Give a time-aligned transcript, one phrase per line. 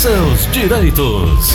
[0.00, 1.52] seus direitos.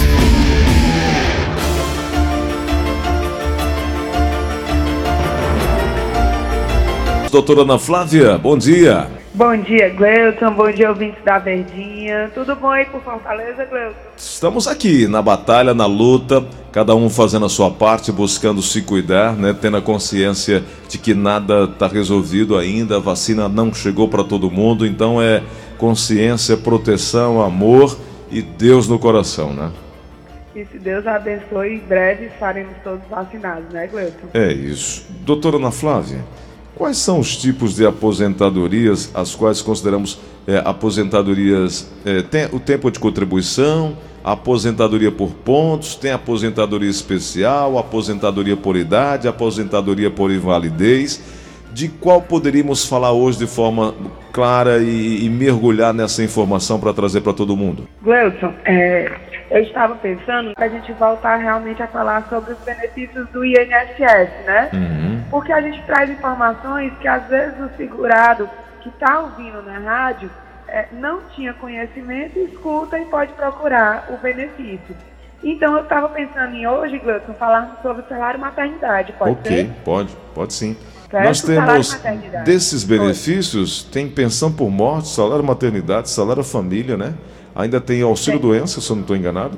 [7.32, 9.08] Doutora Ana Flávia, bom dia.
[9.34, 10.52] Bom dia, Gleuton.
[10.52, 12.30] Bom dia, ouvintes da Verdinha.
[12.36, 13.96] Tudo bom aí por Fortaleza, Gleuton?
[14.16, 19.36] Estamos aqui na batalha, na luta, cada um fazendo a sua parte, buscando se cuidar,
[19.36, 19.56] né?
[19.60, 24.52] Tendo a consciência de que nada está resolvido ainda, a vacina não chegou para todo
[24.52, 25.42] mundo, então é
[25.80, 27.98] consciência, proteção, amor
[28.36, 29.72] e Deus no coração, né?
[30.54, 34.28] E se Deus abençoe, em breve estaremos todos vacinados, né, Gleuton?
[34.34, 35.06] É isso.
[35.26, 36.20] Doutora Ana Flávia,
[36.76, 41.90] quais são os tipos de aposentadorias as quais consideramos é, aposentadorias?
[42.04, 49.30] É, tem o tempo de contribuição, aposentadoria por pontos, tem aposentadoria especial, aposentadoria por idade,
[49.30, 51.22] aposentadoria por invalidez.
[51.76, 53.94] De qual poderíamos falar hoje de forma
[54.32, 57.86] clara e, e mergulhar nessa informação para trazer para todo mundo?
[58.02, 59.12] Gleuton, é,
[59.52, 64.30] eu estava pensando para a gente voltar realmente a falar sobre os benefícios do INSS,
[64.46, 64.70] né?
[64.72, 65.24] Uhum.
[65.30, 70.32] Porque a gente traz informações que às vezes o segurado que está ouvindo na rádio
[70.70, 74.96] é, não tinha conhecimento, escuta e pode procurar o benefício.
[75.44, 79.70] Então eu estava pensando em hoje, Gleuton, falarmos sobre o salário maternidade, pode ok, ser?
[79.84, 80.78] pode, pode sim.
[81.16, 81.28] Certo?
[81.28, 81.94] Nós temos
[82.44, 87.14] desses benefícios, tem pensão por morte, salário maternidade, salário família, né?
[87.56, 88.50] Ainda tem auxílio Tem.
[88.50, 89.58] doença, se eu não estou enganado.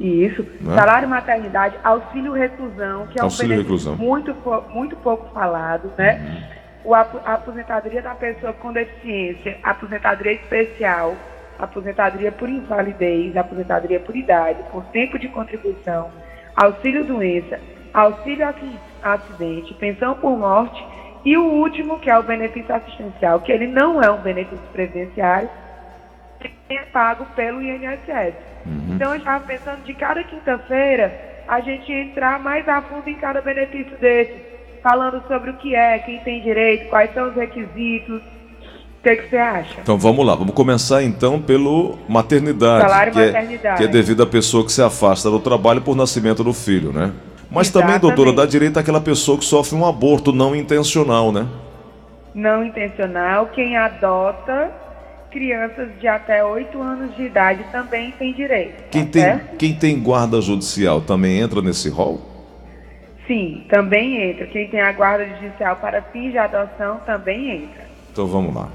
[0.00, 0.42] Isso.
[0.60, 0.74] Né?
[0.74, 3.96] Salário maternidade, auxílio reclusão, que é Auxílio um benefício reclusão.
[3.96, 4.34] muito,
[4.72, 6.48] muito pouco falado, né?
[6.84, 11.14] O apo- a aposentadoria da pessoa com deficiência, aposentadoria especial,
[11.58, 16.08] aposentadoria por invalidez, aposentadoria por idade, por tempo de contribuição,
[16.54, 17.58] auxílio doença,
[17.92, 18.78] auxílio aci-
[19.14, 20.84] acidente, pensão por morte
[21.24, 25.50] e o último, que é o benefício assistencial, que ele não é um benefício previdenciário,
[26.68, 28.34] é pago pelo INSS.
[28.94, 31.12] Então eu estava pensando de cada quinta-feira
[31.48, 34.34] a gente entrar mais a fundo em cada benefício desse,
[34.82, 38.20] falando sobre o que é, quem tem direito, quais são os requisitos.
[38.20, 39.80] O que, que você acha?
[39.80, 43.78] Então vamos lá, vamos começar então pelo maternidade, Salário que, é, maternidade.
[43.78, 47.12] que é devido à pessoa que se afasta do trabalho por nascimento do filho, né?
[47.50, 48.16] Mas também, Exatamente.
[48.16, 51.46] doutora, dá direito àquela pessoa que sofre um aborto não intencional, né?
[52.34, 54.70] Não intencional, quem adota
[55.30, 58.76] crianças de até 8 anos de idade também tem direito.
[58.76, 59.56] tá Quem tem, certo?
[59.56, 62.20] quem tem guarda judicial também entra nesse rol?
[63.26, 64.46] Sim, também entra.
[64.46, 67.86] Quem tem a guarda judicial para fins de adoção também entra.
[68.12, 68.68] Então vamos lá.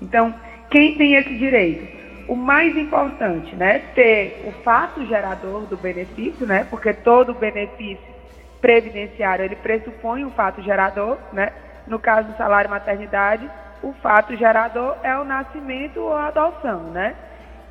[0.00, 0.32] Então,
[0.70, 1.86] quem tem esse direito?
[2.28, 3.78] O mais importante, né?
[3.94, 6.66] Ter o fato gerador do benefício, né?
[6.68, 8.16] Porque todo benefício
[8.60, 11.52] previdenciário, ele pressupõe um fato gerador, né?
[11.86, 13.48] No caso do salário maternidade,
[13.82, 17.14] o fato gerador é o nascimento ou a adoção, né?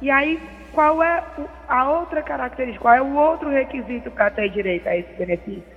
[0.01, 0.41] E aí,
[0.72, 1.23] qual é
[1.67, 5.75] a outra característica, qual é o outro requisito para ter direito a esse benefício?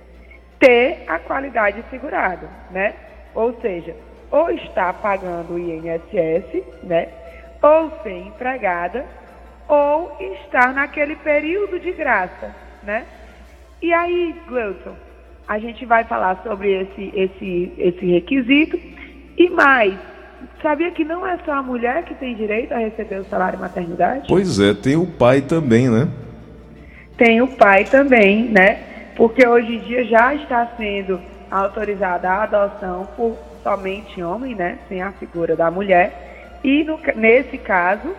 [0.59, 2.93] ter a qualidade segurada, né?
[3.33, 3.95] Ou seja,
[4.29, 7.07] ou está pagando o INSS, né?
[7.61, 9.05] Ou ser empregada,
[9.67, 13.05] ou estar naquele período de graça, né?
[13.81, 14.95] E aí, Gleuton,
[15.47, 18.79] a gente vai falar sobre esse, esse, esse requisito
[19.37, 19.95] e mais.
[20.61, 24.25] Sabia que não é só a mulher que tem direito a receber o salário maternidade?
[24.27, 26.07] Pois é, tem o pai também, né?
[27.17, 28.79] Tem o pai também, né?
[29.15, 31.19] Porque hoje em dia já está sendo
[31.51, 34.79] autorizada a adoção por somente homem, né?
[34.87, 36.28] Sem a figura da mulher.
[36.63, 38.15] E no nesse caso,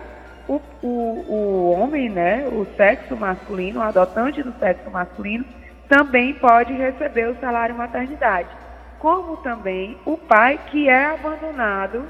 [0.47, 0.87] o, o,
[1.27, 2.47] o homem, né?
[2.51, 5.45] O sexo masculino, o adotante do sexo masculino,
[5.87, 8.49] também pode receber o salário maternidade.
[8.99, 12.05] Como também o pai que é abandonado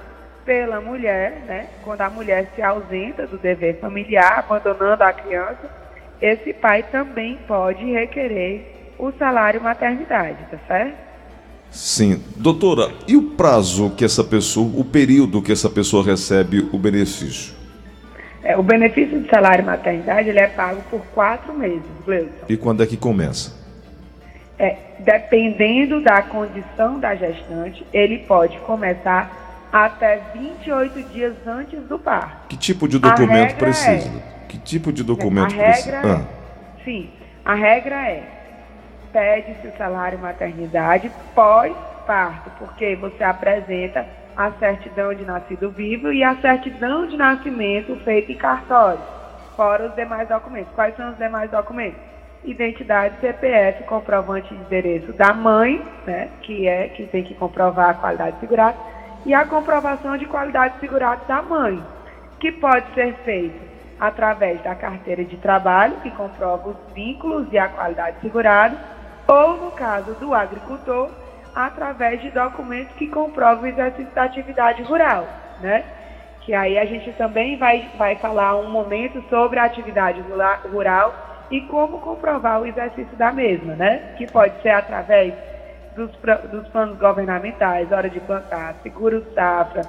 [0.45, 1.67] pela mulher, né?
[1.83, 5.69] Quando a mulher se ausenta do dever familiar, abandonando a criança,
[6.21, 11.10] esse pai também pode requerer o salário maternidade, tá certo?
[11.71, 12.21] Sim.
[12.35, 17.53] Doutora, e o prazo que essa pessoa, o período que essa pessoa recebe o benefício?
[18.43, 22.45] É, o benefício de salário maternidade ele é pago por quatro meses, Gleuton.
[22.49, 23.53] E quando é que começa?
[24.59, 32.47] É, dependendo da condição da gestante, ele pode começar até 28 dias antes do parto.
[32.49, 34.09] Que tipo de documento regra precisa?
[34.09, 35.91] é- Que tipo de documento a precisa?
[36.01, 36.21] regra, Ah,
[36.83, 37.09] sim,
[37.45, 38.40] a regra é
[39.11, 44.05] pede-se o salário maternidade pós-parto, porque você apresenta
[44.35, 49.01] a certidão de nascido vivo e a certidão de nascimento feita em cartório,
[49.55, 50.73] fora os demais documentos.
[50.73, 51.99] Quais são os demais documentos?
[52.43, 57.93] Identidade, CPF, comprovante de endereço da mãe, né, que é que tem que comprovar a
[57.93, 58.77] qualidade segurada,
[59.25, 61.83] e a comprovação de qualidade segurada da mãe,
[62.39, 67.67] que pode ser feito através da carteira de trabalho, que comprova os vínculos e a
[67.67, 68.75] qualidade segurada,
[69.27, 71.09] ou, no caso do agricultor,
[71.55, 73.07] através de documentos que
[73.67, 75.27] exercício da atividade rural,
[75.59, 75.83] né?
[76.41, 80.23] Que aí a gente também vai, vai falar um momento sobre a atividade
[80.71, 81.13] rural
[81.51, 84.13] e como comprovar o exercício da mesma, né?
[84.17, 85.33] Que pode ser através
[85.95, 86.09] dos,
[86.49, 89.81] dos planos governamentais, hora de plantar, seguro safra,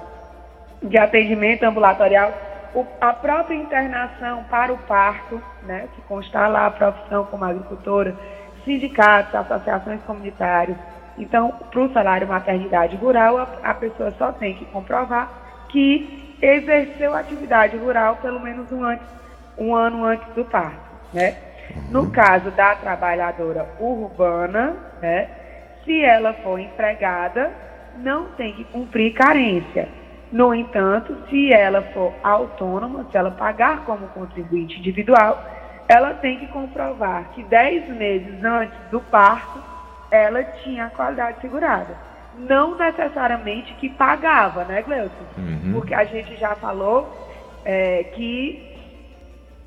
[0.81, 2.33] de atendimento ambulatorial,
[2.75, 5.87] o, a própria internação para o parto, né?
[5.95, 8.15] Que constar lá a profissão como agricultora,
[8.65, 10.77] sindicatos, associações comunitárias.
[11.17, 15.29] Então, para o salário maternidade rural, a, a pessoa só tem que comprovar
[15.69, 19.05] que exerceu atividade rural pelo menos um, antes,
[19.57, 20.77] um ano antes do parto,
[21.13, 21.37] né?
[21.89, 22.11] No uhum.
[22.11, 25.29] caso da trabalhadora urbana, né,
[25.83, 27.51] se ela for empregada,
[27.97, 29.87] não tem que cumprir carência.
[30.31, 35.43] No entanto, se ela for autônoma, se ela pagar como contribuinte individual,
[35.93, 39.61] ela tem que comprovar que 10 meses antes do parto
[40.09, 41.95] ela tinha a qualidade segurada.
[42.35, 45.23] Não necessariamente que pagava, né, Gleuton?
[45.37, 45.73] Uhum.
[45.73, 47.07] Porque a gente já falou
[47.63, 48.75] é, que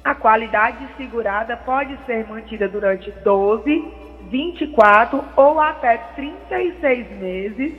[0.04, 3.84] a qualidade segurada pode ser mantida durante 12,
[4.28, 7.72] 24 ou até 36 meses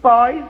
[0.00, 0.40] pós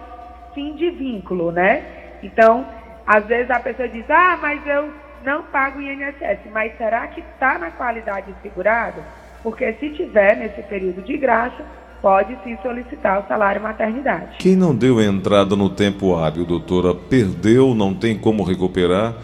[0.55, 2.19] fim de vínculo, né?
[2.23, 2.67] Então,
[3.07, 7.59] às vezes a pessoa diz, ah, mas eu não pago INSS, mas será que está
[7.59, 9.03] na qualidade segurada?
[9.43, 11.65] Porque se tiver nesse período de graça,
[12.01, 14.37] pode sim solicitar o salário maternidade.
[14.39, 19.15] Quem não deu entrada no tempo hábil, doutora, perdeu, não tem como recuperar?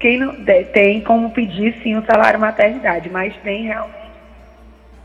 [0.00, 0.34] Quem não
[0.72, 3.96] tem como pedir sim o salário maternidade, mas tem realmente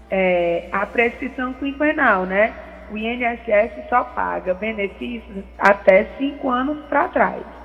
[0.10, 2.54] é, a prescrição quinquenal, né?
[2.92, 7.63] O INSS só paga benefícios até cinco anos para trás.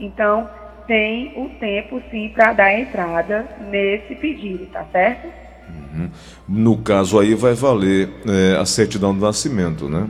[0.00, 0.48] Então,
[0.86, 5.28] tem o tempo sim para dar entrada nesse pedido, tá certo?
[5.68, 6.10] Uhum.
[6.48, 10.08] No caso aí vai valer é, a certidão de nascimento, né?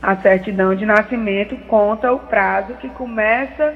[0.00, 3.74] A certidão de nascimento conta o prazo que começa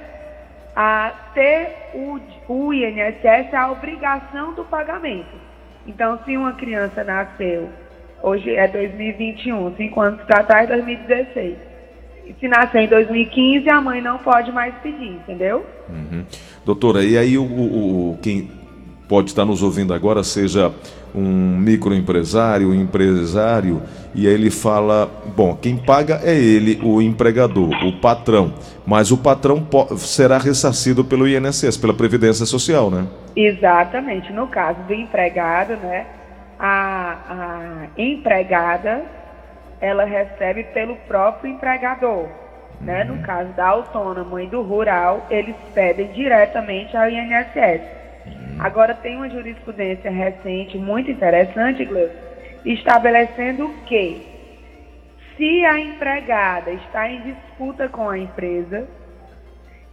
[0.77, 5.35] a ter o, o INSS a obrigação do pagamento.
[5.87, 7.69] Então, se uma criança nasceu,
[8.23, 11.66] hoje é 2021, cinco anos para trás, 2016
[12.41, 15.65] se nascer em 2015, a mãe não pode mais pedir, entendeu?
[15.89, 16.25] Uhum.
[16.65, 18.51] Doutora, e aí o, o, quem
[19.09, 20.73] pode estar nos ouvindo agora, seja
[21.15, 23.83] um microempresário, um empresário,
[24.15, 28.53] e aí ele fala, bom, quem paga é ele, o empregador, o patrão,
[28.87, 33.07] mas o patrão será ressarcido pelo INSS, pela Previdência Social, né?
[33.35, 34.33] Exatamente.
[34.33, 36.07] No caso do empregado, né,
[36.59, 39.16] a, a empregada
[39.81, 42.29] ela recebe pelo próprio empregador.
[42.81, 43.05] Né?
[43.05, 47.83] No caso da autônoma e do rural, eles pedem diretamente ao INSS.
[48.59, 52.13] Agora, tem uma jurisprudência recente muito interessante, Gleus,
[52.65, 54.27] estabelecendo que
[55.37, 58.89] se a empregada está em disputa com a empresa,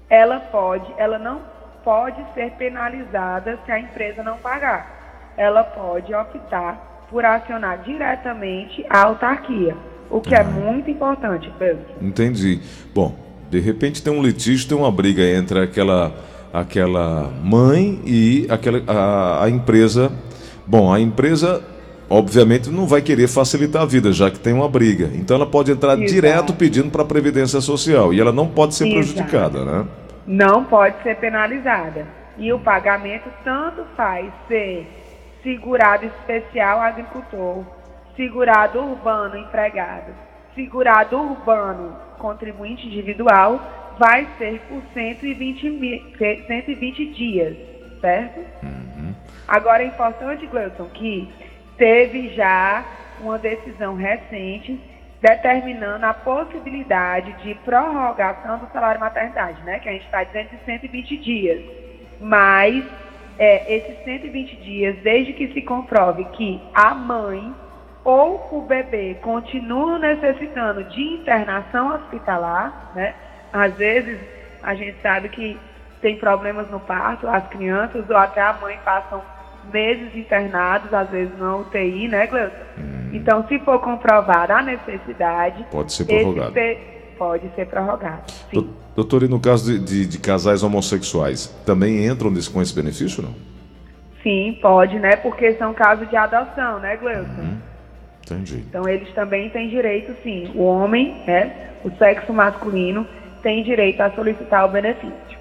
[0.10, 1.42] ela pode, ela não
[1.84, 5.34] pode ser penalizada se a empresa não pagar.
[5.36, 9.78] Ela pode optar por acionar diretamente a autarquia,
[10.10, 10.42] o que é ah.
[10.42, 11.86] é muito importante, Pedro.
[12.02, 12.60] Entendi.
[12.92, 13.16] Bom,
[13.52, 16.12] de repente tem um litígio, tem uma briga entre aquela,
[16.52, 20.12] aquela mãe e aquela, a, a empresa.
[20.66, 21.64] Bom, a empresa
[22.10, 25.12] obviamente não vai querer facilitar a vida, já que tem uma briga.
[25.14, 26.12] Então ela pode entrar Exato.
[26.12, 29.00] direto pedindo para a Previdência Social e ela não pode ser Exato.
[29.00, 29.86] prejudicada, né?
[30.26, 32.08] Não pode ser penalizada.
[32.40, 34.88] E o pagamento tanto faz ser
[35.44, 37.66] segurado especial agricultor,
[38.16, 40.14] segurado urbano empregado,
[40.56, 43.60] segurado urbano contribuinte individual,
[44.00, 46.16] vai ser por 120,
[46.48, 47.58] 120 dias,
[48.00, 48.40] certo?
[48.64, 49.14] Uhum.
[49.48, 51.30] Agora é importante, Gleuton, que
[51.78, 52.84] teve já
[53.20, 54.80] uma decisão recente
[55.22, 59.80] determinando a possibilidade de prorrogação do salário maternidade, né?
[59.80, 61.64] Que a gente está dizendo de 120 dias.
[62.20, 62.84] Mas
[63.38, 67.54] é, esses 120 dias, desde que se comprove que a mãe
[68.04, 73.16] ou o bebê continuam necessitando de internação hospitalar, né?
[73.52, 74.20] Às vezes
[74.62, 75.58] a gente sabe que
[76.02, 79.22] tem problemas no parto, as crianças ou até a mãe passam
[79.72, 82.56] meses internados, às vezes na UTI, né, Gleuton?
[82.78, 83.10] Hum.
[83.14, 86.58] Então, se for comprovada a necessidade, pode ser prorrogado.
[86.58, 86.80] Esse,
[87.24, 88.24] pode ser prorrogado.
[88.52, 88.70] Sim.
[88.94, 93.24] Doutor, e no caso de, de, de, casais homossexuais, também entram nesse, com esse benefício,
[93.24, 93.34] não?
[94.22, 95.16] Sim, pode, né?
[95.16, 97.42] Porque são casos de adoção, né, Gleuton?
[97.42, 97.58] Uhum.
[98.26, 98.66] Entendi.
[98.70, 100.52] Então eles também têm direito, sim.
[100.54, 103.08] O homem, né, o sexo masculino,
[103.42, 105.40] tem direito a solicitar o benefício.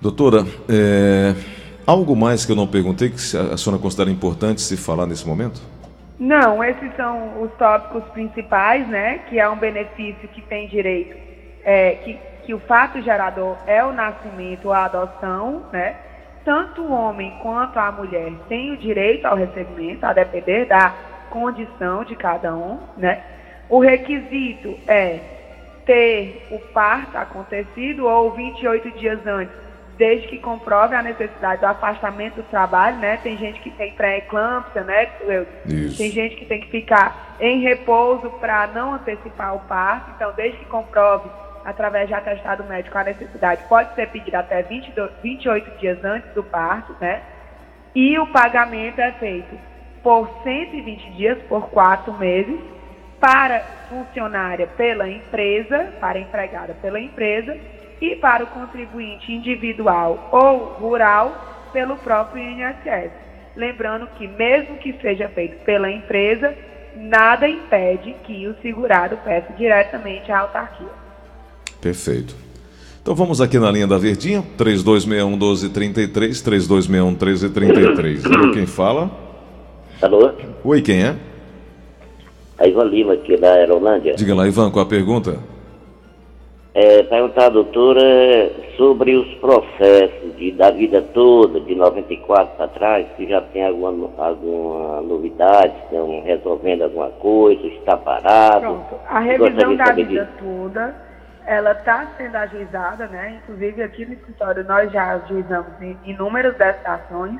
[0.00, 1.34] Doutora, é,
[1.86, 5.60] algo mais que eu não perguntei que a senhora considera importante se falar nesse momento?
[6.22, 9.22] Não, esses são os tópicos principais, né?
[9.28, 11.16] Que é um benefício que tem direito,
[11.64, 15.96] é, que, que o fato gerador é o nascimento, a adoção, né?
[16.44, 20.94] Tanto o homem quanto a mulher têm o direito ao recebimento, a depender da
[21.28, 23.20] condição de cada um, né?
[23.68, 25.18] O requisito é
[25.84, 29.56] ter o parto acontecido ou 28 dias antes,
[29.96, 33.18] desde que comprove a necessidade do afastamento do trabalho, né?
[33.22, 35.10] Tem gente que tem pré-eclâmpsia, né?
[35.66, 35.98] Isso.
[35.98, 40.10] Tem gente que tem que ficar em repouso para não antecipar o parto.
[40.16, 41.28] Então, desde que comprove
[41.64, 46.42] através de atestado médico a necessidade, pode ser pedida até 22, 28 dias antes do
[46.42, 47.22] parto, né?
[47.94, 49.54] E o pagamento é feito
[50.02, 52.58] por 120 dias, por quatro meses,
[53.20, 57.56] para funcionária pela empresa, para empregada pela empresa,
[58.02, 63.12] e para o contribuinte individual ou rural pelo próprio INSS.
[63.56, 66.52] Lembrando que, mesmo que seja feito pela empresa,
[66.96, 70.88] nada impede que o segurado peça diretamente à autarquia.
[71.80, 72.34] Perfeito.
[73.00, 78.26] Então vamos aqui na linha da Verdinha, 3261 1233, 3261 1333.
[78.26, 79.10] Alô, quem fala?
[80.00, 80.32] Alô?
[80.64, 81.16] Oi, quem é?
[82.58, 84.14] A Ivan Lima aqui da Aerolândia.
[84.14, 85.51] Diga lá, Ivan, qual a pergunta?
[86.74, 88.00] É, perguntar à doutora
[88.78, 94.08] sobre os processos de, da vida toda, de 94 para trás, se já tem alguma,
[94.16, 98.60] alguma novidade, estão resolvendo alguma coisa, está parado.
[98.60, 100.32] Pronto, a revisão da vida disso.
[100.38, 100.94] toda,
[101.46, 103.38] ela está sendo ajuizada, né?
[103.42, 107.38] Inclusive aqui no escritório nós já ajuizamos em inúmeras dessas ações,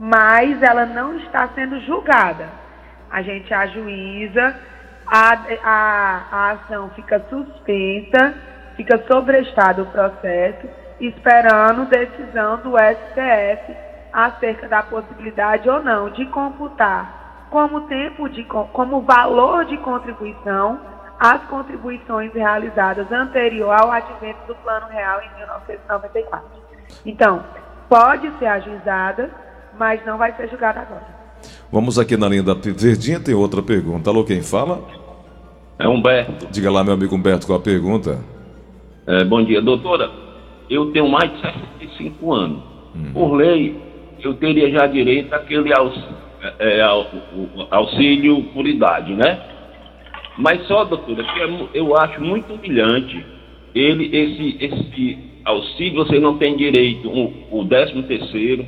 [0.00, 2.48] mas ela não está sendo julgada.
[3.08, 4.58] A gente ajuiza,
[5.06, 8.34] a, a, a ação fica suspensa
[8.76, 10.66] fica sobrestado o processo,
[11.00, 13.74] esperando decisão do STF
[14.12, 20.80] acerca da possibilidade ou não de computar como tempo de como valor de contribuição
[21.18, 26.46] as contribuições realizadas anterior ao advento do Plano Real em 1994.
[27.06, 27.44] Então,
[27.88, 29.30] pode ser ajuizada,
[29.78, 31.06] mas não vai ser julgada agora.
[31.70, 34.10] Vamos aqui na linha da Verdinha, tem outra pergunta.
[34.10, 34.82] Alô, quem fala?
[35.78, 36.46] É Humberto.
[36.50, 38.18] Diga lá, meu amigo Humberto, qual a pergunta?
[39.06, 40.10] É, bom dia, doutora.
[40.70, 42.62] Eu tenho mais de 65 anos.
[42.94, 43.12] Uhum.
[43.12, 43.76] Por lei,
[44.22, 45.70] eu teria já direito àquele
[46.58, 46.82] é, é
[47.70, 49.40] auxílio por idade, né?
[50.38, 53.24] Mas só, doutora, que é eu acho muito humilhante
[53.74, 58.64] ele, esse, esse auxílio, você não tem direito, um, o décimo terceiro,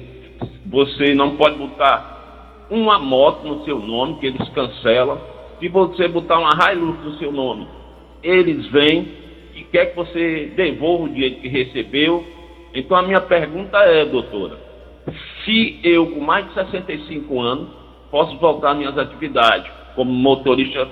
[0.66, 5.18] você não pode botar uma moto no seu nome, que eles cancelam.
[5.60, 7.66] Se você botar uma Hilux no seu nome,
[8.22, 9.08] eles vêm
[9.56, 12.24] e quer que você devolva o dinheiro que recebeu.
[12.74, 14.58] Então a minha pergunta é, doutora,
[15.44, 17.68] se eu com mais de 65 anos
[18.10, 20.86] posso voltar às minhas atividades como motorista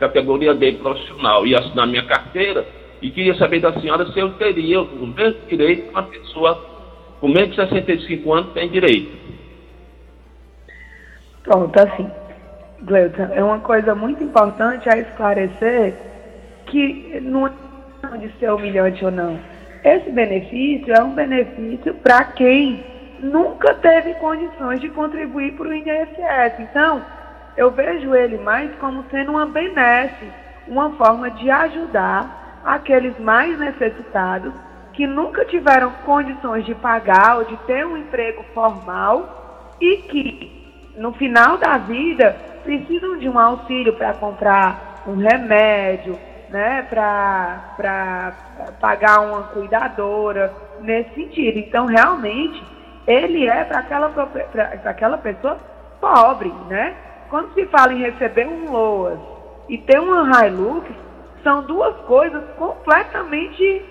[0.00, 2.66] categoria D profissional e assinar minha carteira,
[3.00, 6.60] e queria saber da senhora se eu teria o mesmo direito que uma pessoa
[7.20, 9.16] com menos de 65 anos tem direito.
[11.44, 12.10] Pronto, assim,
[12.82, 15.94] Gleuton, é uma coisa muito importante a esclarecer
[16.66, 17.50] que não
[18.18, 19.38] de ser humilhante ou não.
[19.84, 22.84] Esse benefício é um benefício para quem
[23.20, 26.60] nunca teve condições de contribuir para o INSS.
[26.60, 27.04] Então,
[27.56, 30.30] eu vejo ele mais como sendo uma benesse,
[30.66, 34.52] uma forma de ajudar aqueles mais necessitados
[34.92, 41.12] que nunca tiveram condições de pagar ou de ter um emprego formal e que, no
[41.12, 46.18] final da vida, precisam de um auxílio para comprar um remédio,
[46.50, 48.32] né, para
[48.80, 51.58] pagar uma cuidadora, nesse sentido.
[51.58, 52.62] Então, realmente,
[53.06, 54.12] ele é para aquela,
[54.84, 55.58] aquela pessoa
[56.00, 56.94] pobre, né?
[57.30, 59.18] Quando se fala em receber um LOAS
[59.68, 60.88] e ter uma Hilux,
[61.42, 63.84] são duas coisas completamente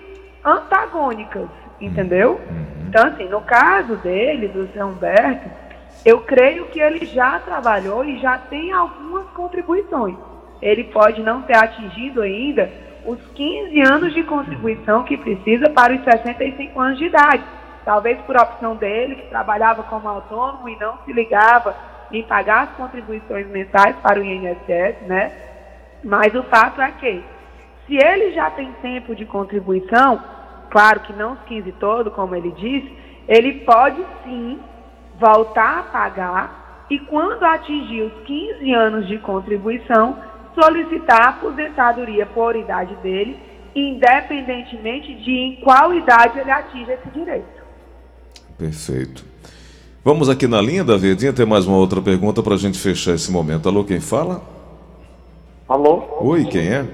[0.44, 1.48] antagônicas,
[1.80, 2.32] entendeu?
[2.32, 2.86] Uhum.
[2.88, 5.48] Então, assim, no caso dele, do São Humberto,
[6.04, 10.16] eu creio que ele já trabalhou e já tem algumas contribuições
[10.60, 12.70] ele pode não ter atingido ainda
[13.06, 17.42] os 15 anos de contribuição que precisa para os 65 anos de idade.
[17.84, 21.74] Talvez por opção dele, que trabalhava como autônomo e não se ligava
[22.12, 25.32] em pagar as contribuições mensais para o INSS, né?
[26.04, 27.24] Mas o fato é que,
[27.86, 30.22] se ele já tem tempo de contribuição,
[30.70, 32.92] claro que não os 15 todo, como ele disse,
[33.26, 34.60] ele pode sim
[35.18, 40.16] voltar a pagar e quando atingir os 15 anos de contribuição,
[40.60, 43.36] solicitar a aposentadoria por idade dele,
[43.74, 47.46] independentemente de em qual idade ele atinge esse direito.
[48.58, 49.24] Perfeito.
[50.04, 53.14] Vamos aqui na linha da Verdinha, tem mais uma outra pergunta para a gente fechar
[53.14, 53.68] esse momento.
[53.68, 54.42] Alô, quem fala?
[55.68, 56.02] Alô?
[56.20, 56.86] Oi, quem é?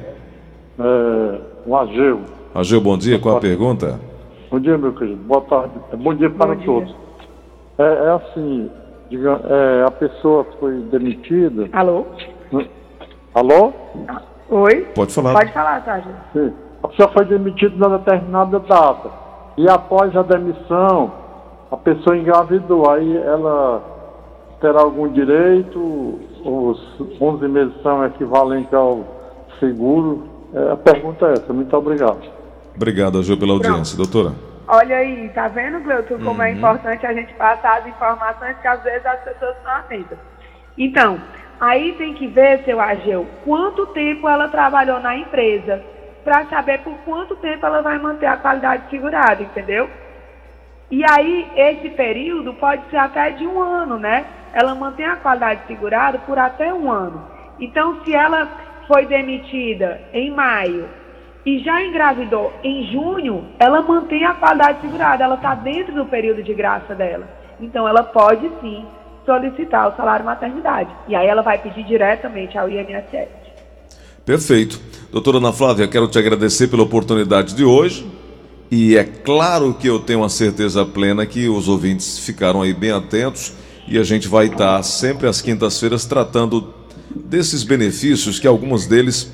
[0.79, 2.21] É, o Ageu.
[2.55, 3.19] Ageu, bom dia.
[3.19, 4.01] Qual a pergunta?
[4.51, 5.23] Bom dia, meu querido.
[5.23, 5.73] Boa tarde.
[5.97, 6.67] Bom dia para Bom dia.
[6.67, 6.95] todos.
[7.79, 8.71] É, é assim,
[9.09, 11.69] diga, é, a pessoa foi demitida.
[11.73, 12.07] Alô?
[13.35, 13.73] Alô?
[14.49, 14.83] Oi?
[14.95, 15.33] Pode falar.
[15.33, 16.13] Pode falar, Sérgio.
[16.33, 16.53] Sim.
[16.83, 19.11] A pessoa foi demitida na determinada data.
[19.57, 21.13] E após a demissão,
[21.71, 22.89] a pessoa engravidou.
[22.91, 23.83] Aí ela
[24.61, 25.79] terá algum direito?
[26.45, 29.05] Os 11 meses são equivalentes ao
[29.59, 30.29] seguro?
[30.55, 31.53] É, a pergunta é essa.
[31.53, 32.21] Muito obrigado.
[32.77, 33.97] Obrigado, Ageu, pela audiência.
[33.97, 34.33] Doutora?
[34.67, 36.43] Olha aí, tá vendo, Gleuton, como Uhum.
[36.43, 40.19] é importante a gente passar as informações que às vezes as pessoas não atentam.
[40.79, 41.19] Então,
[41.61, 45.83] aí tem que ver, seu Ageu, quanto tempo ela trabalhou na empresa,
[46.25, 49.89] para saber por quanto tempo ela vai manter a qualidade segurada, entendeu?
[50.91, 54.25] E aí, esse período pode ser até de um ano, né?
[54.53, 57.27] Ela mantém a qualidade segurada por até um ano.
[57.59, 58.49] Então, se ela
[58.87, 60.89] foi demitida em maio
[61.45, 66.43] e já engravidou em junho, ela mantém a qualidade segurada, ela está dentro do período
[66.43, 67.29] de graça dela.
[67.61, 68.87] Então, ela pode sim
[69.25, 70.91] solicitar o salário maternidade.
[71.09, 73.29] E aí ela vai pedir diretamente ao INSS.
[74.25, 74.81] Perfeito.
[75.13, 78.07] Doutora Ana Flávia, quero te agradecer pela oportunidade de hoje.
[78.71, 82.91] E é claro que eu tenho a certeza plena que os ouvintes ficaram aí bem
[82.91, 83.53] atentos
[83.87, 86.73] e a gente vai estar sempre às quintas-feiras tratando
[87.15, 89.33] desses benefícios que alguns deles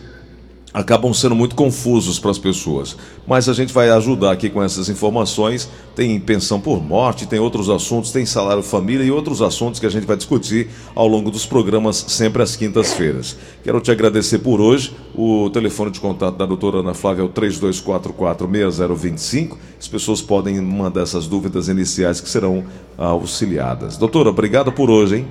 [0.73, 2.97] acabam sendo muito confusos para as pessoas.
[3.27, 5.69] Mas a gente vai ajudar aqui com essas informações.
[5.95, 9.91] Tem pensão por morte, tem outros assuntos, tem salário família e outros assuntos que a
[9.91, 13.37] gente vai discutir ao longo dos programas sempre às quintas-feiras.
[13.62, 14.95] Quero te agradecer por hoje.
[15.15, 19.57] O telefone de contato da doutora Ana Flávia é o 3244-6025.
[19.79, 22.65] As pessoas podem mandar essas dúvidas iniciais que serão
[22.97, 23.97] auxiliadas.
[23.97, 25.27] Doutora, obrigado por hoje, hein?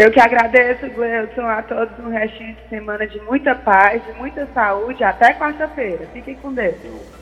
[0.00, 4.46] Eu que agradeço, Gleuton, a todos um restinho de semana de muita paz, de muita
[4.54, 5.04] saúde.
[5.04, 6.06] Até quarta-feira.
[6.14, 7.19] Fiquem com Deus.